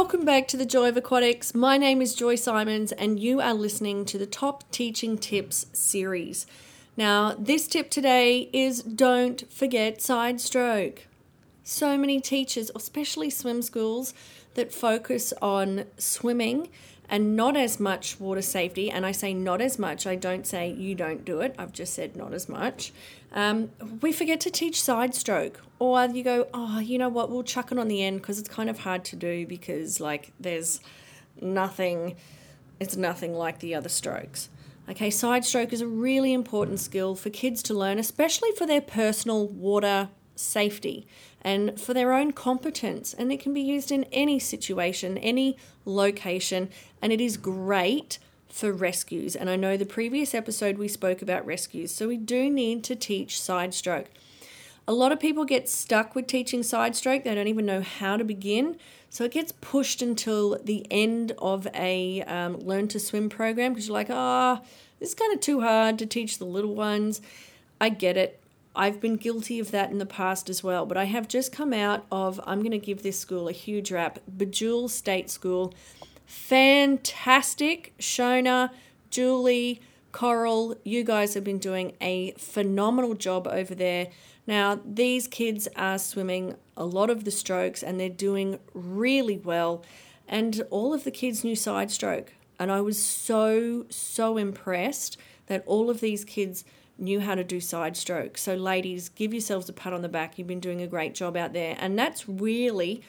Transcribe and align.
Welcome 0.00 0.24
back 0.24 0.46
to 0.48 0.56
the 0.56 0.64
Joy 0.64 0.90
of 0.90 0.96
Aquatics. 0.96 1.56
My 1.56 1.76
name 1.76 2.00
is 2.00 2.14
Joy 2.14 2.36
Simons, 2.36 2.92
and 2.92 3.18
you 3.18 3.40
are 3.40 3.52
listening 3.52 4.04
to 4.04 4.16
the 4.16 4.26
Top 4.26 4.62
Teaching 4.70 5.18
Tips 5.18 5.66
series. 5.72 6.46
Now, 6.96 7.34
this 7.36 7.66
tip 7.66 7.90
today 7.90 8.48
is 8.52 8.80
don't 8.80 9.52
forget 9.52 10.00
side 10.00 10.40
stroke. 10.40 11.08
So 11.70 11.98
many 11.98 12.18
teachers, 12.18 12.70
especially 12.74 13.28
swim 13.28 13.60
schools, 13.60 14.14
that 14.54 14.72
focus 14.72 15.34
on 15.42 15.84
swimming 15.98 16.70
and 17.10 17.36
not 17.36 17.58
as 17.58 17.78
much 17.78 18.18
water 18.18 18.40
safety. 18.40 18.90
And 18.90 19.04
I 19.04 19.12
say 19.12 19.34
not 19.34 19.60
as 19.60 19.78
much, 19.78 20.06
I 20.06 20.14
don't 20.14 20.46
say 20.46 20.72
you 20.72 20.94
don't 20.94 21.26
do 21.26 21.42
it, 21.42 21.54
I've 21.58 21.74
just 21.74 21.92
said 21.92 22.16
not 22.16 22.32
as 22.32 22.48
much. 22.48 22.90
Um, 23.34 23.68
we 24.00 24.12
forget 24.12 24.40
to 24.40 24.50
teach 24.50 24.82
side 24.82 25.14
stroke, 25.14 25.60
or 25.78 26.06
you 26.06 26.24
go, 26.24 26.48
oh, 26.54 26.78
you 26.78 26.96
know 26.96 27.10
what, 27.10 27.28
we'll 27.28 27.42
chuck 27.42 27.70
it 27.70 27.78
on 27.78 27.88
the 27.88 28.02
end 28.02 28.22
because 28.22 28.38
it's 28.38 28.48
kind 28.48 28.70
of 28.70 28.78
hard 28.78 29.04
to 29.04 29.16
do 29.16 29.46
because, 29.46 30.00
like, 30.00 30.32
there's 30.40 30.80
nothing, 31.38 32.16
it's 32.80 32.96
nothing 32.96 33.34
like 33.34 33.58
the 33.58 33.74
other 33.74 33.90
strokes. 33.90 34.48
Okay, 34.88 35.10
side 35.10 35.44
stroke 35.44 35.74
is 35.74 35.82
a 35.82 35.86
really 35.86 36.32
important 36.32 36.80
skill 36.80 37.14
for 37.14 37.28
kids 37.28 37.62
to 37.64 37.74
learn, 37.74 37.98
especially 37.98 38.52
for 38.52 38.64
their 38.64 38.80
personal 38.80 39.46
water 39.46 40.08
safety 40.38 41.06
and 41.42 41.80
for 41.80 41.94
their 41.94 42.12
own 42.12 42.32
competence. 42.32 43.14
And 43.14 43.32
it 43.32 43.40
can 43.40 43.52
be 43.52 43.60
used 43.60 43.90
in 43.90 44.04
any 44.04 44.38
situation, 44.38 45.18
any 45.18 45.56
location, 45.84 46.70
and 47.00 47.12
it 47.12 47.20
is 47.20 47.36
great 47.36 48.18
for 48.48 48.72
rescues. 48.72 49.36
And 49.36 49.48
I 49.50 49.56
know 49.56 49.76
the 49.76 49.86
previous 49.86 50.34
episode 50.34 50.78
we 50.78 50.88
spoke 50.88 51.22
about 51.22 51.46
rescues, 51.46 51.94
so 51.94 52.08
we 52.08 52.16
do 52.16 52.50
need 52.50 52.82
to 52.84 52.96
teach 52.96 53.40
side 53.40 53.74
stroke. 53.74 54.06
A 54.86 54.92
lot 54.92 55.12
of 55.12 55.20
people 55.20 55.44
get 55.44 55.68
stuck 55.68 56.14
with 56.14 56.26
teaching 56.26 56.62
side 56.62 56.96
stroke, 56.96 57.24
they 57.24 57.34
don't 57.34 57.46
even 57.46 57.66
know 57.66 57.82
how 57.82 58.16
to 58.16 58.24
begin. 58.24 58.78
So 59.10 59.24
it 59.24 59.32
gets 59.32 59.52
pushed 59.52 60.02
until 60.02 60.58
the 60.62 60.86
end 60.90 61.32
of 61.38 61.66
a 61.74 62.22
um, 62.22 62.58
learn 62.60 62.88
to 62.88 63.00
swim 63.00 63.28
program 63.28 63.72
because 63.72 63.88
you're 63.88 63.94
like, 63.94 64.10
ah, 64.10 64.60
oh, 64.60 64.66
this 64.98 65.10
is 65.10 65.14
kind 65.14 65.32
of 65.32 65.40
too 65.40 65.60
hard 65.60 65.98
to 65.98 66.06
teach 66.06 66.38
the 66.38 66.44
little 66.44 66.74
ones. 66.74 67.20
I 67.80 67.88
get 67.90 68.16
it. 68.16 68.40
I've 68.78 69.00
been 69.00 69.16
guilty 69.16 69.58
of 69.58 69.72
that 69.72 69.90
in 69.90 69.98
the 69.98 70.06
past 70.06 70.48
as 70.48 70.62
well, 70.62 70.86
but 70.86 70.96
I 70.96 71.04
have 71.04 71.26
just 71.26 71.50
come 71.50 71.72
out 71.72 72.06
of, 72.12 72.40
I'm 72.46 72.60
going 72.60 72.70
to 72.70 72.78
give 72.78 73.02
this 73.02 73.18
school 73.18 73.48
a 73.48 73.52
huge 73.52 73.90
rap, 73.90 74.20
Bajool 74.34 74.88
State 74.88 75.30
School. 75.30 75.74
Fantastic. 76.26 77.92
Shona, 77.98 78.70
Julie, 79.10 79.80
Coral, 80.12 80.76
you 80.84 81.02
guys 81.02 81.34
have 81.34 81.42
been 81.42 81.58
doing 81.58 81.96
a 82.00 82.30
phenomenal 82.38 83.14
job 83.14 83.48
over 83.48 83.74
there. 83.74 84.08
Now, 84.46 84.80
these 84.84 85.26
kids 85.26 85.66
are 85.74 85.98
swimming 85.98 86.54
a 86.76 86.84
lot 86.84 87.10
of 87.10 87.24
the 87.24 87.32
strokes 87.32 87.82
and 87.82 87.98
they're 87.98 88.08
doing 88.08 88.60
really 88.72 89.38
well. 89.38 89.84
And 90.28 90.62
all 90.70 90.94
of 90.94 91.02
the 91.02 91.10
kids 91.10 91.42
knew 91.42 91.56
side 91.56 91.90
stroke. 91.90 92.32
And 92.60 92.70
I 92.70 92.80
was 92.80 93.02
so, 93.02 93.86
so 93.88 94.36
impressed 94.36 95.16
that 95.46 95.64
all 95.66 95.90
of 95.90 95.98
these 95.98 96.24
kids 96.24 96.64
knew 96.98 97.20
how 97.20 97.34
to 97.34 97.44
do 97.44 97.60
side 97.60 97.96
stroke. 97.96 98.36
So, 98.36 98.54
ladies, 98.54 99.08
give 99.08 99.32
yourselves 99.32 99.68
a 99.68 99.72
pat 99.72 99.92
on 99.92 100.02
the 100.02 100.08
back. 100.08 100.38
You've 100.38 100.48
been 100.48 100.60
doing 100.60 100.82
a 100.82 100.86
great 100.86 101.14
job 101.14 101.36
out 101.36 101.52
there. 101.52 101.76
And 101.78 101.98
that's 101.98 102.28
really, 102.28 103.02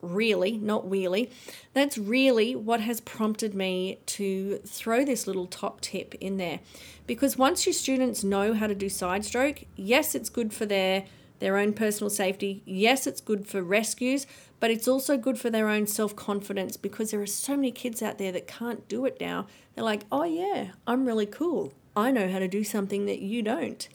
really, 0.00 0.56
not 0.58 0.88
really, 0.88 1.30
that's 1.74 1.98
really 1.98 2.54
what 2.54 2.80
has 2.80 3.00
prompted 3.00 3.54
me 3.54 3.98
to 4.06 4.58
throw 4.66 5.04
this 5.04 5.26
little 5.26 5.46
top 5.46 5.80
tip 5.80 6.14
in 6.16 6.36
there. 6.36 6.60
Because 7.06 7.36
once 7.36 7.66
your 7.66 7.72
students 7.72 8.22
know 8.22 8.54
how 8.54 8.66
to 8.66 8.74
do 8.74 8.88
side 8.88 9.24
stroke, 9.24 9.64
yes, 9.76 10.14
it's 10.14 10.30
good 10.30 10.52
for 10.52 10.66
their 10.66 11.04
their 11.42 11.58
own 11.58 11.72
personal 11.72 12.08
safety. 12.08 12.62
Yes, 12.64 13.04
it's 13.04 13.20
good 13.20 13.48
for 13.48 13.62
rescues, 13.62 14.28
but 14.60 14.70
it's 14.70 14.86
also 14.86 15.16
good 15.16 15.40
for 15.40 15.50
their 15.50 15.68
own 15.68 15.88
self 15.88 16.14
confidence 16.14 16.76
because 16.76 17.10
there 17.10 17.20
are 17.20 17.26
so 17.26 17.56
many 17.56 17.72
kids 17.72 18.00
out 18.00 18.18
there 18.18 18.30
that 18.30 18.46
can't 18.46 18.86
do 18.86 19.04
it 19.06 19.20
now. 19.20 19.48
They're 19.74 19.82
like, 19.82 20.04
oh, 20.12 20.22
yeah, 20.22 20.68
I'm 20.86 21.04
really 21.04 21.26
cool. 21.26 21.72
I 21.94 22.10
know 22.10 22.30
how 22.30 22.38
to 22.38 22.48
do 22.48 22.64
something 22.64 23.06
that 23.06 23.20
you 23.20 23.42
don't. 23.42 23.88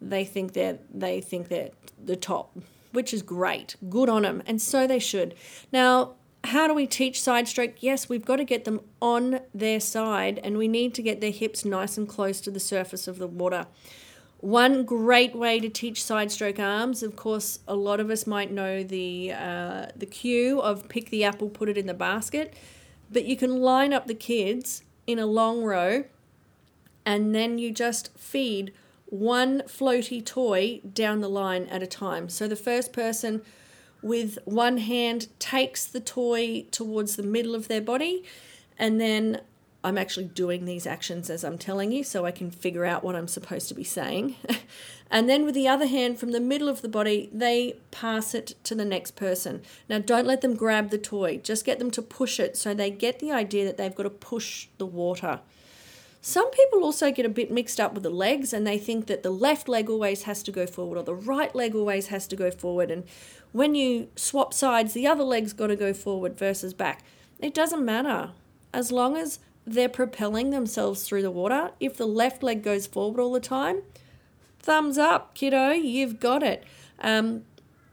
They 0.00 0.24
think 0.24 0.52
that 0.52 0.80
they 0.92 1.20
think 1.20 1.48
they're 1.48 1.70
the 2.02 2.16
top, 2.16 2.56
which 2.92 3.12
is 3.12 3.22
great. 3.22 3.76
Good 3.88 4.08
on 4.08 4.22
them, 4.22 4.42
and 4.46 4.62
so 4.62 4.86
they 4.86 5.00
should. 5.00 5.34
Now, 5.72 6.14
how 6.44 6.68
do 6.68 6.74
we 6.74 6.86
teach 6.86 7.20
side 7.20 7.48
stroke? 7.48 7.82
Yes, 7.82 8.08
we've 8.08 8.24
got 8.24 8.36
to 8.36 8.44
get 8.44 8.64
them 8.64 8.80
on 9.02 9.40
their 9.52 9.80
side, 9.80 10.40
and 10.44 10.56
we 10.56 10.68
need 10.68 10.94
to 10.94 11.02
get 11.02 11.20
their 11.20 11.32
hips 11.32 11.64
nice 11.64 11.98
and 11.98 12.08
close 12.08 12.40
to 12.42 12.50
the 12.50 12.60
surface 12.60 13.08
of 13.08 13.18
the 13.18 13.26
water. 13.26 13.66
One 14.40 14.84
great 14.84 15.34
way 15.34 15.58
to 15.58 15.68
teach 15.68 16.02
side 16.04 16.30
stroke 16.30 16.60
arms, 16.60 17.02
of 17.02 17.16
course, 17.16 17.58
a 17.66 17.74
lot 17.74 17.98
of 17.98 18.08
us 18.08 18.24
might 18.24 18.52
know 18.52 18.84
the 18.84 19.32
uh, 19.32 19.86
the 19.96 20.06
cue 20.06 20.60
of 20.60 20.88
pick 20.88 21.10
the 21.10 21.24
apple, 21.24 21.48
put 21.48 21.68
it 21.68 21.76
in 21.76 21.86
the 21.86 21.94
basket, 21.94 22.54
but 23.10 23.24
you 23.24 23.36
can 23.36 23.60
line 23.60 23.92
up 23.92 24.06
the 24.06 24.14
kids 24.14 24.84
in 25.08 25.18
a 25.18 25.26
long 25.26 25.64
row 25.64 26.04
and 27.08 27.34
then 27.34 27.56
you 27.56 27.72
just 27.72 28.10
feed 28.18 28.70
one 29.06 29.62
floaty 29.62 30.22
toy 30.22 30.78
down 30.92 31.22
the 31.22 31.30
line 31.30 31.64
at 31.68 31.82
a 31.82 31.86
time. 31.86 32.28
So 32.28 32.46
the 32.46 32.54
first 32.54 32.92
person 32.92 33.40
with 34.02 34.38
one 34.44 34.76
hand 34.76 35.28
takes 35.38 35.86
the 35.86 36.00
toy 36.00 36.66
towards 36.70 37.16
the 37.16 37.22
middle 37.22 37.54
of 37.54 37.66
their 37.66 37.80
body, 37.80 38.24
and 38.78 39.00
then 39.00 39.40
I'm 39.82 39.96
actually 39.96 40.26
doing 40.26 40.66
these 40.66 40.86
actions 40.86 41.30
as 41.30 41.44
I'm 41.44 41.56
telling 41.56 41.92
you 41.92 42.04
so 42.04 42.26
I 42.26 42.30
can 42.30 42.50
figure 42.50 42.84
out 42.84 43.02
what 43.02 43.16
I'm 43.16 43.26
supposed 43.26 43.68
to 43.68 43.74
be 43.74 43.84
saying. 43.84 44.34
and 45.10 45.30
then 45.30 45.46
with 45.46 45.54
the 45.54 45.66
other 45.66 45.86
hand 45.86 46.18
from 46.18 46.32
the 46.32 46.40
middle 46.40 46.68
of 46.68 46.82
the 46.82 46.90
body, 46.90 47.30
they 47.32 47.78
pass 47.90 48.34
it 48.34 48.54
to 48.64 48.74
the 48.74 48.84
next 48.84 49.16
person. 49.16 49.62
Now, 49.88 49.98
don't 49.98 50.26
let 50.26 50.42
them 50.42 50.56
grab 50.56 50.90
the 50.90 50.98
toy, 50.98 51.38
just 51.38 51.64
get 51.64 51.78
them 51.78 51.90
to 51.92 52.02
push 52.02 52.38
it 52.38 52.54
so 52.54 52.74
they 52.74 52.90
get 52.90 53.18
the 53.18 53.32
idea 53.32 53.64
that 53.64 53.78
they've 53.78 53.94
got 53.94 54.02
to 54.02 54.10
push 54.10 54.68
the 54.76 54.84
water. 54.84 55.40
Some 56.20 56.50
people 56.50 56.82
also 56.82 57.12
get 57.12 57.24
a 57.24 57.30
bit 57.30 57.50
mixed 57.50 57.78
up 57.78 57.94
with 57.94 58.02
the 58.02 58.10
legs 58.10 58.52
and 58.52 58.66
they 58.66 58.78
think 58.78 59.06
that 59.06 59.22
the 59.22 59.30
left 59.30 59.68
leg 59.68 59.88
always 59.88 60.24
has 60.24 60.42
to 60.44 60.52
go 60.52 60.66
forward 60.66 60.98
or 60.98 61.02
the 61.02 61.14
right 61.14 61.54
leg 61.54 61.74
always 61.74 62.08
has 62.08 62.26
to 62.28 62.36
go 62.36 62.50
forward. 62.50 62.90
And 62.90 63.04
when 63.52 63.74
you 63.74 64.08
swap 64.16 64.52
sides, 64.52 64.94
the 64.94 65.06
other 65.06 65.22
leg's 65.22 65.52
got 65.52 65.68
to 65.68 65.76
go 65.76 65.94
forward 65.94 66.36
versus 66.36 66.74
back. 66.74 67.04
It 67.38 67.54
doesn't 67.54 67.84
matter. 67.84 68.32
As 68.72 68.90
long 68.90 69.16
as 69.16 69.38
they're 69.64 69.88
propelling 69.88 70.50
themselves 70.50 71.04
through 71.04 71.22
the 71.22 71.30
water, 71.30 71.70
if 71.78 71.96
the 71.96 72.06
left 72.06 72.42
leg 72.42 72.62
goes 72.62 72.86
forward 72.86 73.20
all 73.20 73.32
the 73.32 73.40
time, 73.40 73.82
thumbs 74.58 74.98
up, 74.98 75.34
kiddo, 75.34 75.70
you've 75.70 76.18
got 76.18 76.42
it. 76.42 76.64
Um, 77.00 77.44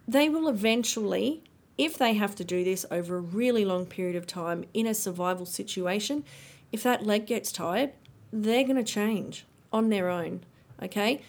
they 0.07 0.29
will 0.29 0.47
eventually, 0.47 1.43
if 1.77 1.97
they 1.97 2.13
have 2.15 2.35
to 2.35 2.43
do 2.43 2.63
this 2.63 2.85
over 2.89 3.17
a 3.17 3.21
really 3.21 3.65
long 3.65 3.85
period 3.85 4.15
of 4.15 4.25
time 4.25 4.65
in 4.73 4.87
a 4.87 4.93
survival 4.93 5.45
situation, 5.45 6.23
if 6.71 6.81
that 6.83 7.05
leg 7.05 7.27
gets 7.27 7.51
tired, 7.51 7.91
they're 8.35 8.63
going 8.63 8.75
to 8.75 8.83
change 8.83 9.45
on 9.71 9.89
their 9.89 10.09
own. 10.09 10.41
Okay? 10.81 11.21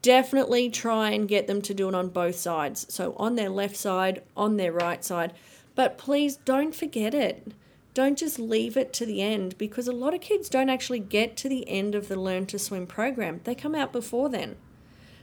Definitely 0.00 0.70
try 0.70 1.10
and 1.10 1.28
get 1.28 1.46
them 1.46 1.60
to 1.62 1.74
do 1.74 1.88
it 1.88 1.94
on 1.94 2.08
both 2.08 2.36
sides. 2.36 2.86
So 2.92 3.14
on 3.18 3.36
their 3.36 3.50
left 3.50 3.76
side, 3.76 4.22
on 4.36 4.56
their 4.56 4.72
right 4.72 5.04
side. 5.04 5.32
But 5.74 5.98
please 5.98 6.36
don't 6.36 6.74
forget 6.74 7.14
it. 7.14 7.52
Don't 7.92 8.18
just 8.18 8.38
leave 8.38 8.76
it 8.76 8.92
to 8.94 9.06
the 9.06 9.22
end 9.22 9.56
because 9.58 9.88
a 9.88 9.92
lot 9.92 10.14
of 10.14 10.20
kids 10.20 10.48
don't 10.48 10.70
actually 10.70 11.00
get 11.00 11.36
to 11.38 11.48
the 11.48 11.68
end 11.68 11.94
of 11.94 12.08
the 12.08 12.18
Learn 12.18 12.46
to 12.46 12.58
Swim 12.58 12.86
program. 12.86 13.40
They 13.44 13.54
come 13.54 13.74
out 13.74 13.92
before 13.92 14.28
then. 14.28 14.56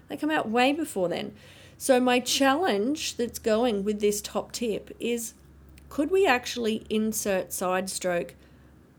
They 0.10 0.18
come 0.18 0.32
out 0.32 0.50
way 0.50 0.74
before 0.74 1.10
then. 1.10 1.34
So, 1.78 2.00
my 2.00 2.20
challenge 2.20 3.18
that's 3.18 3.40
going 3.40 3.84
with 3.84 4.00
this 4.00 4.22
top 4.22 4.52
tip 4.52 4.96
is 5.00 5.34
could 5.90 6.10
we 6.10 6.26
actually 6.26 6.86
insert 6.90 7.54
side 7.54 7.90
stroke 7.90 8.36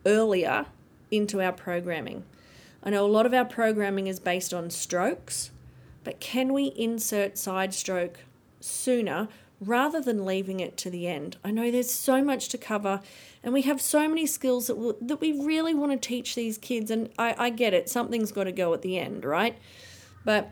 earlier 0.07 0.67
into 1.17 1.41
our 1.41 1.53
programming. 1.53 2.25
I 2.83 2.91
know 2.91 3.07
a 3.07 3.09
lot 3.09 3.27
of 3.27 3.35
our 3.35 3.45
programming 3.45 4.07
is 4.07 4.21
based 4.21 4.53
on 4.53 4.71
strokes, 4.71 5.51
but 6.03 6.21
can 6.21 6.53
we 6.53 6.67
insert 6.77 7.39
side 7.39 7.73
stroke 7.73 8.21
sooner 8.61 9.29
rather 9.61 10.01
than 10.01 10.27
leaving 10.27 10.61
it 10.61 10.77
to 10.79 10.91
the 10.91 11.09
end? 11.09 11.39
I 11.43 11.51
know 11.51 11.71
there's 11.71 11.91
so 11.91 12.23
much 12.23 12.49
to 12.51 12.59
cover 12.59 13.01
and 13.43 13.53
we 13.53 13.63
have 13.63 13.81
so 13.81 14.09
many 14.09 14.27
skills 14.27 14.67
that, 14.67 14.77
we 14.77 14.93
that 15.03 15.21
we 15.21 15.39
really 15.39 15.75
want 15.75 15.93
to 15.93 16.09
teach 16.09 16.35
these 16.35 16.57
kids, 16.57 16.91
and 16.91 17.11
I, 17.19 17.35
I 17.39 17.51
get 17.51 17.75
it, 17.75 17.91
something's 17.91 18.33
got 18.33 18.45
to 18.45 18.53
go 18.53 18.73
at 18.73 18.81
the 18.81 18.99
end, 18.99 19.25
right? 19.25 19.59
But 20.25 20.51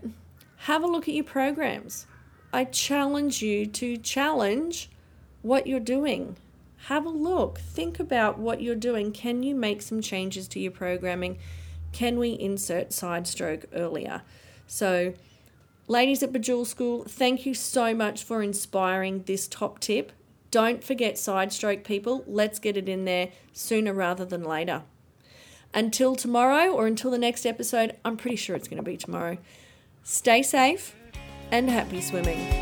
have 0.58 0.85
a 0.85 0.87
look 0.87 1.08
at 1.08 1.15
your 1.15 1.25
programs. 1.25 2.06
I 2.53 2.65
challenge 2.65 3.41
you 3.41 3.65
to 3.67 3.97
challenge 3.97 4.91
what 5.41 5.67
you're 5.67 5.81
doing 5.81 6.37
have 6.87 7.06
a 7.06 7.11
look. 7.11 7.58
Think 7.58 8.00
about 8.00 8.38
what 8.38 8.61
you're 8.61 8.75
doing. 8.75 9.12
Can 9.12 9.43
you 9.43 9.55
make 9.55 9.82
some 9.82 10.00
changes 10.00 10.49
to 10.49 10.61
your 10.61 10.73
programming? 10.73 11.38
Can 11.93 12.19
we 12.19 12.31
insert 12.31 12.93
side 12.93 13.26
stroke 13.26 13.67
earlier? 13.73 14.23
So, 14.67 15.14
ladies 15.87 16.23
at 16.23 16.32
Bajool 16.32 16.67
School, 16.67 17.05
thank 17.05 17.46
you 17.46 17.55
so 17.55 17.94
much 17.94 18.25
for 18.25 18.43
inspiring 18.43 19.23
this 19.26 19.46
top 19.46 19.79
tip. 19.79 20.12
Don't 20.50 20.82
forget 20.82 21.19
side 21.19 21.52
stroke, 21.52 21.84
people. 21.84 22.25
Let's 22.26 22.58
get 22.58 22.76
it 22.76 22.88
in 22.88 23.05
there 23.05 23.29
sooner 23.52 23.93
rather 23.93 24.25
than 24.25 24.43
later. 24.43 24.82
Until 25.75 26.14
tomorrow 26.14 26.70
or 26.70 26.87
until 26.87 27.11
the 27.11 27.19
next 27.19 27.46
episode, 27.46 27.96
I'm 28.05 28.17
pretty 28.17 28.37
sure 28.37 28.56
it's 28.56 28.69
going 28.69 28.82
to 28.82 28.82
be 28.82 28.96
tomorrow. 28.96 29.38
Stay 30.02 30.43
safe 30.43 30.94
and 31.50 31.70
happy 31.70 32.00
swimming. 32.00 32.62